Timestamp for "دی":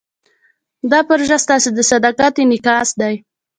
3.01-3.15